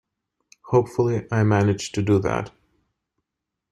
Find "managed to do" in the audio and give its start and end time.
1.43-2.17